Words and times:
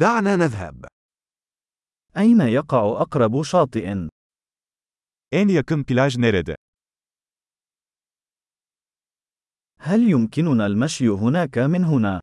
دعنا 0.00 0.35
نذهب. 0.35 0.85
أين 2.17 2.41
يقع 2.41 3.01
أقرب 3.01 3.43
شاطئ؟ 3.43 4.09
En 5.31 5.47
yakın 5.47 5.83
plaj 5.83 6.17
nerede? 6.17 6.55
هل 9.79 10.09
يمكننا 10.09 10.65
المشي 10.65 11.09
هناك 11.09 11.57
من 11.57 11.83
هنا؟ 11.83 12.21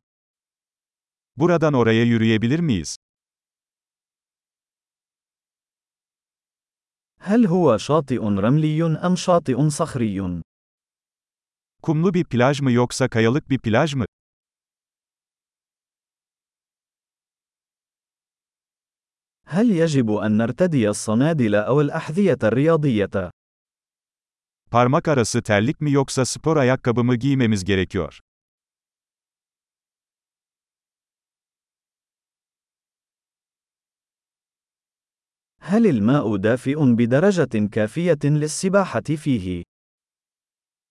Buradan 1.37 1.73
oraya 1.73 2.03
yürüyebilir 2.03 2.59
miyiz? 2.59 2.95
هل 7.19 7.45
هو 7.47 7.77
شاطئ 7.77 8.19
رملي 8.19 8.83
أم 9.05 9.15
شاطئ 9.15 9.69
صخري؟ 9.69 10.41
Kumlu 11.81 12.13
bir 12.13 12.25
plaj 12.25 12.61
mı 12.61 12.71
yoksa 12.71 13.09
kayalık 13.09 13.49
bir 13.49 13.59
plaj 13.59 13.93
mı? 13.93 14.05
هل 19.48 19.70
يجب 19.70 20.10
أن 20.10 20.36
نرتدي 20.36 20.88
الصنادل 20.88 21.54
أو 21.54 21.80
الأحذية 21.80 22.38
الرياضية؟ 22.42 23.30
Parmak 24.70 25.08
arası 25.08 25.42
terlik 25.42 25.80
mi 25.80 25.92
yoksa 25.92 26.24
spor 26.24 26.56
ayakkabı 26.56 27.04
mı 27.04 27.16
giymemiz 27.16 27.64
gerekiyor? 27.64 28.20
هل 35.60 35.86
الماء 35.86 36.36
دافئ 36.36 36.94
بدرجة 36.94 37.68
كافية 37.72 38.18
للسباحة 38.24 39.16
فيه؟ 39.16 39.64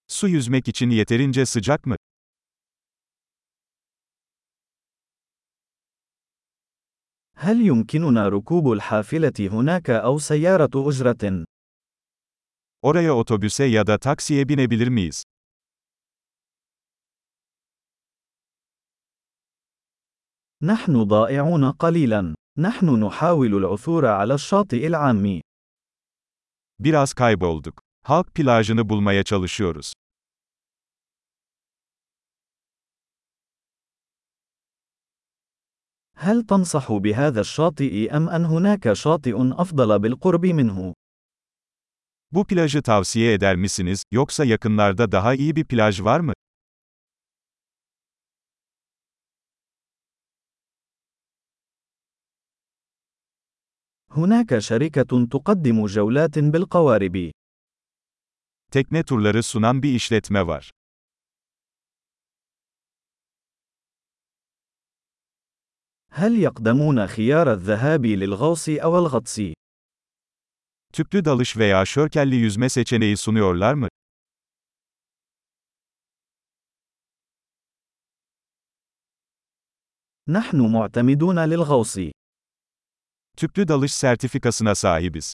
Su 0.08 0.28
yüzmek 0.28 0.68
için 0.68 0.90
yeterince 0.90 1.46
sıcak 1.46 1.86
mı? 1.86 1.96
هل 7.41 7.67
يمكننا 7.67 8.29
ركوب 8.29 8.73
الحافلة 8.73 9.33
هناك 9.41 9.91
أو 9.91 10.19
سيارة 10.19 10.71
أجرة؟ 10.89 11.45
Oraya 12.83 13.13
otobüse 13.15 13.65
ya 13.65 13.87
da 13.87 13.99
taksiye 13.99 14.49
binebilir 14.49 14.89
miyiz? 14.89 15.25
نحن 20.63 21.05
ضائعون 21.05 21.73
قليلا. 21.73 22.35
نحن 22.59 23.05
نحاول 23.05 23.55
العثور 23.55 24.07
على 24.07 24.35
الشاطئ 24.35 24.87
العام. 24.87 25.41
Biraz 26.81 27.15
kaybolduk. 27.15 27.81
Halk 28.05 28.35
plajını 28.35 28.89
bulmaya 28.89 29.25
çalışıyoruz. 29.25 29.93
هل 36.19 36.43
تنصح 36.43 36.93
بهذا 36.93 37.41
الشاطئ 37.41 38.17
أم 38.17 38.29
أن 38.29 38.45
هناك 38.45 38.93
شاطئ 38.93 39.35
أفضل 39.37 39.99
بالقرب 39.99 40.47
منه؟ 40.47 40.95
Bu 42.33 42.47
plajı 42.47 42.83
tavsiye 42.83 43.33
eder 43.33 43.57
misiniz, 43.57 44.03
yoksa 44.13 44.45
yakınlarda 44.45 45.13
daha 45.13 45.35
iyi 45.35 45.57
bir 45.57 45.65
plaj 45.65 46.01
var 46.01 46.21
mı? 46.21 46.33
هناك 54.11 54.59
شركة 54.59 55.27
تقدم 55.31 55.87
جولات 55.87 56.39
بالقوارب. 56.39 57.31
Tekne 58.73 59.03
turları 59.03 59.43
sunan 59.43 59.83
bir 59.83 59.95
işletme 59.95 60.47
var. 60.47 60.71
هل 66.19 66.39
يقدمون 66.39 67.07
خيار 67.07 67.53
الذهاب 67.53 68.07
للغوص 68.07 68.69
أو 68.69 68.99
الغطس؟ 68.99 69.41
Tüplü 70.93 71.25
dalış 71.25 71.57
veya 71.57 71.85
şörkelli 71.85 72.37
yüzme 72.37 72.69
seçeneği 72.69 73.17
sunuyorlar 73.17 73.75
mı? 73.75 73.89
نحن 80.29 80.57
معتمدون 80.57 81.39
للغوص. 81.39 81.99
Tüplü 83.37 83.69
dalış 83.69 83.95
sertifikasına 83.95 84.75
sahibiz. 84.75 85.33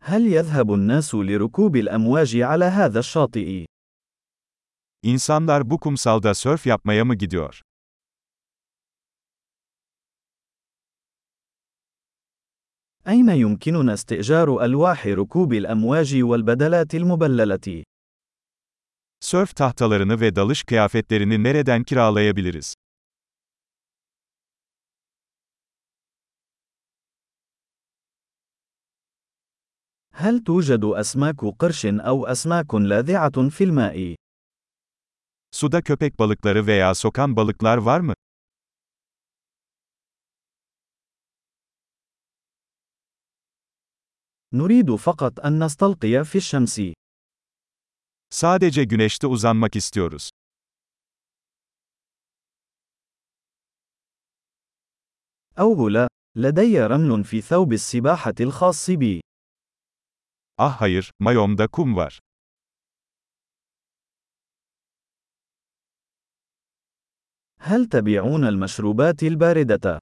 هل 0.00 0.26
يذهب 0.26 0.74
الناس 0.74 1.14
لركوب 1.14 1.76
الأمواج 1.76 2.36
على 2.36 2.64
هذا 2.64 2.98
الشاطئ؟ 2.98 3.66
İnsanlar 5.02 5.70
bu 5.70 5.80
kumsalda 5.80 6.34
sörf 6.34 6.66
yapmaya 6.66 7.04
mı 7.04 7.14
gidiyor? 7.14 7.62
أين 13.06 13.28
يمكننا 13.28 13.94
استئجار 13.94 14.64
ألواح 14.64 15.06
ركوب 15.06 15.52
الأمواج 15.52 16.22
والبدلات 16.22 16.94
المبللة؟ 16.94 17.84
Sörf 19.20 19.54
tahtalarını 19.56 20.20
ve 20.20 20.36
dalış 20.36 20.62
kıyafetlerini 20.62 21.42
nereden 21.42 21.82
kiralayabiliriz? 21.84 22.74
هل 30.14 30.38
توجد 30.38 30.84
أسماك 30.84 31.40
قرش 31.58 31.86
أو 31.86 32.26
أسماك 32.26 32.74
لاذعة 32.74 33.48
في 33.48 33.64
الماء؟ 33.64 34.21
Suda 35.51 35.81
köpek 35.81 36.19
balıkları 36.19 36.67
veya 36.67 36.95
sokan 36.95 37.35
balıklar 37.35 37.77
var 37.77 37.99
mı? 37.99 38.13
نريد 44.53 44.95
فقط 44.95 45.39
أن 45.39 45.59
نستلقي 45.59 46.23
في 46.23 46.37
الشمس. 46.37 46.79
Sadece 48.29 48.83
güneşte 48.83 49.27
uzanmak 49.27 49.75
istiyoruz. 49.75 50.29
أوه 55.59 55.89
لا، 55.89 56.07
لدي 56.35 56.79
رمل 56.79 57.23
في 57.23 57.41
ثوب 57.41 57.73
السباحة 57.73 58.33
الخاص 58.39 58.89
بي. 58.89 59.21
Ah 60.57 60.81
hayır, 60.81 61.11
mayomda 61.19 61.67
kum 61.67 61.95
var. 61.95 62.19
هل 67.64 67.86
تبيعون 67.86 68.44
المشروبات 68.44 69.22
الباردة؟ 69.22 69.98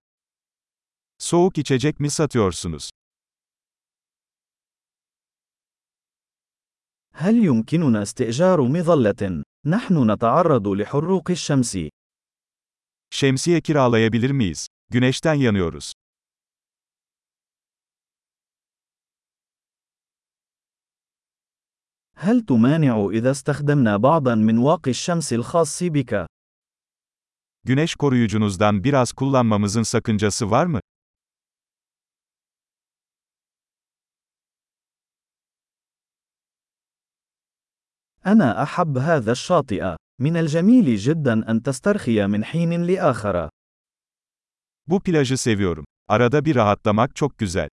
Soğuk 1.19 1.59
içecek 1.59 2.01
mi 2.01 2.11
satıyorsunuz? 2.11 2.91
هل 7.13 7.45
يمكننا 7.45 8.03
استئجار 8.03 8.61
مظلة؟ 8.61 9.43
نحن 9.67 10.11
نتعرض 10.11 10.69
لحروق 10.69 11.31
الشمس. 11.31 11.77
Şemsiye 13.11 13.61
kiralayabilir 13.61 14.31
miyiz? 14.31 14.67
Güneşten 14.91 15.35
yanıyoruz. 15.35 15.93
هل 22.17 22.41
تمانع 22.41 23.09
إذا 23.13 23.31
استخدمنا 23.31 23.97
بعضا 23.97 24.35
من 24.35 24.59
واقي 24.59 24.91
الشمس 24.91 25.33
الخاص 25.33 25.83
بك؟ 25.83 26.27
Güneş 27.64 27.96
koruyucunuzdan 27.96 28.84
biraz 28.84 29.14
kullanmamızın 29.14 29.84
sakıncası 29.84 30.52
var 30.52 30.66
mı? 30.66 30.80
أنا 38.26 38.64
أحب 38.64 38.98
هذا 38.98 39.32
الشاطئ. 39.32 39.96
من 40.20 40.36
الجميل 40.38 40.98
جدا 40.98 41.34
أن 41.52 41.62
تسترخي 41.62 42.28
من 42.28 42.44
حين 42.44 42.88
لآخر. 42.88 43.50
Bu 44.88 45.00
plajı 45.00 45.38
seviyorum. 45.38 45.86
Arada 46.08 46.46
bir 46.46 46.56
rahatlamak 46.56 47.16
çok 47.16 47.38
güzel. 47.38 47.70